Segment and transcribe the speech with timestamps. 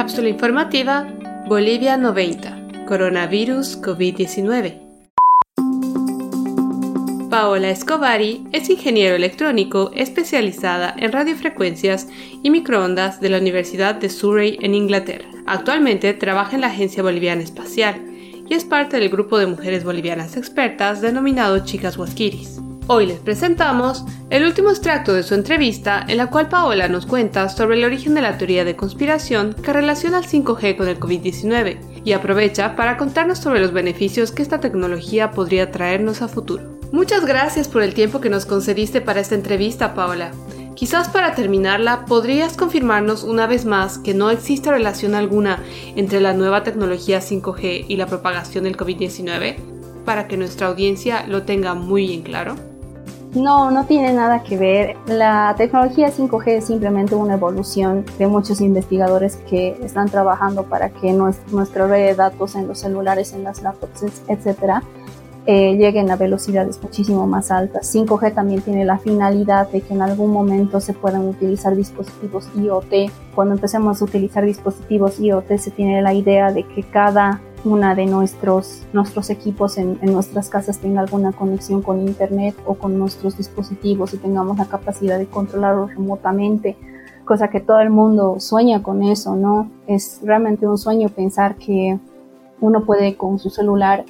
[0.00, 1.06] Cápsula informativa
[1.46, 2.86] Bolivia 90.
[2.86, 4.78] Coronavirus COVID-19.
[7.28, 12.08] Paola Escovari es ingeniero electrónico especializada en radiofrecuencias
[12.42, 15.28] y microondas de la Universidad de Surrey en Inglaterra.
[15.46, 18.00] Actualmente trabaja en la Agencia Boliviana Espacial
[18.48, 22.58] y es parte del grupo de mujeres bolivianas expertas denominado Chicas Huasquiris.
[22.86, 27.48] Hoy les presentamos el último extracto de su entrevista en la cual Paola nos cuenta
[27.48, 31.78] sobre el origen de la teoría de conspiración que relaciona al 5G con el COVID-19
[32.04, 36.80] y aprovecha para contarnos sobre los beneficios que esta tecnología podría traernos a futuro.
[36.92, 40.32] Muchas gracias por el tiempo que nos concediste para esta entrevista, Paola.
[40.74, 45.62] Quizás para terminarla, ¿podrías confirmarnos una vez más que no existe relación alguna
[45.94, 49.56] entre la nueva tecnología 5G y la propagación del COVID-19?
[50.06, 52.69] Para que nuestra audiencia lo tenga muy en claro.
[53.34, 54.96] No, no tiene nada que ver.
[55.06, 61.12] La tecnología 5G es simplemente una evolución de muchos investigadores que están trabajando para que
[61.12, 64.82] nuestra red de datos en los celulares, en las laptops, etcétera,
[65.46, 67.94] eh, lleguen a velocidades muchísimo más altas.
[67.94, 73.10] 5G también tiene la finalidad de que en algún momento se puedan utilizar dispositivos IoT.
[73.34, 78.06] Cuando empecemos a utilizar dispositivos IoT se tiene la idea de que cada una de
[78.06, 83.36] nuestros, nuestros equipos en, en, nuestras casas tenga alguna conexión con internet o con nuestros
[83.36, 86.76] dispositivos y tengamos la capacidad de controlarlos remotamente,
[87.24, 89.70] cosa que todo el mundo sueña con eso, ¿no?
[89.86, 91.98] Es realmente un sueño pensar que
[92.60, 94.04] uno puede con su celular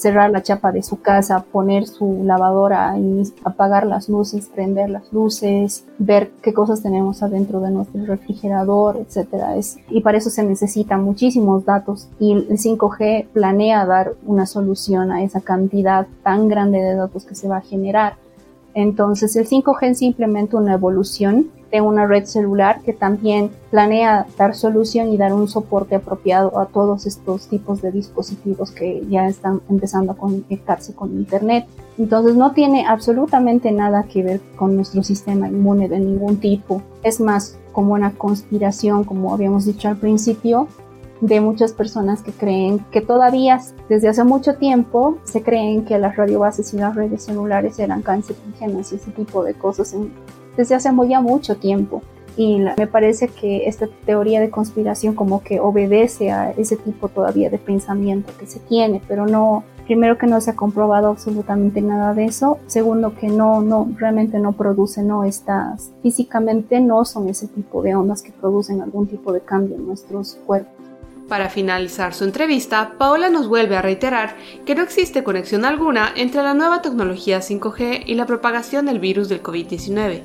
[0.00, 5.12] cerrar la chapa de su casa, poner su lavadora y apagar las luces, prender las
[5.12, 9.54] luces, ver qué cosas tenemos adentro de nuestro refrigerador, etcétera.
[9.90, 15.22] y para eso se necesitan muchísimos datos y el 5G planea dar una solución a
[15.22, 18.14] esa cantidad tan grande de datos que se va a generar.
[18.74, 24.54] Entonces el 5G es simplemente una evolución de una red celular que también planea dar
[24.54, 29.60] solución y dar un soporte apropiado a todos estos tipos de dispositivos que ya están
[29.68, 31.66] empezando a conectarse con Internet.
[31.98, 36.82] Entonces no tiene absolutamente nada que ver con nuestro sistema inmune de ningún tipo.
[37.02, 40.66] Es más como una conspiración, como habíamos dicho al principio,
[41.20, 46.16] de muchas personas que creen que todavía desde hace mucho tiempo se creen que las
[46.16, 49.94] radiobases y las redes celulares eran cancerígenas y ese tipo de cosas
[50.56, 52.02] desde hace ya mucho tiempo.
[52.36, 57.50] Y me parece que esta teoría de conspiración como que obedece a ese tipo todavía
[57.50, 62.14] de pensamiento que se tiene, pero no, primero que no se ha comprobado absolutamente nada
[62.14, 67.48] de eso, segundo que no, no, realmente no produce, no estas, físicamente no son ese
[67.48, 70.79] tipo de ondas que producen algún tipo de cambio en nuestros cuerpos.
[71.30, 74.36] Para finalizar su entrevista, Paola nos vuelve a reiterar
[74.66, 79.28] que no existe conexión alguna entre la nueva tecnología 5G y la propagación del virus
[79.28, 80.22] del COVID-19,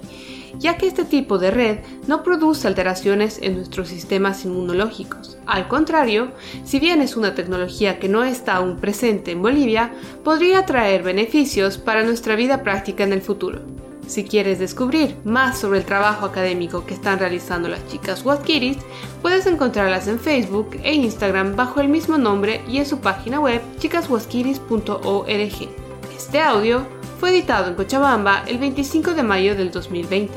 [0.57, 1.77] ya que este tipo de red
[2.07, 5.37] no produce alteraciones en nuestros sistemas inmunológicos.
[5.45, 6.31] Al contrario,
[6.63, 9.93] si bien es una tecnología que no está aún presente en Bolivia,
[10.23, 13.74] podría traer beneficios para nuestra vida práctica en el futuro.
[14.07, 18.77] Si quieres descubrir más sobre el trabajo académico que están realizando las chicas Huasquiris,
[19.21, 23.61] puedes encontrarlas en Facebook e Instagram bajo el mismo nombre y en su página web
[23.79, 25.69] chicashuasquiris.org.
[26.15, 26.85] Este audio
[27.19, 30.33] fue editado en Cochabamba el 25 de mayo del 2020.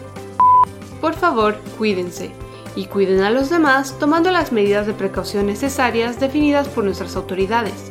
[1.01, 2.31] Por favor, cuídense
[2.75, 7.91] y cuiden a los demás tomando las medidas de precaución necesarias definidas por nuestras autoridades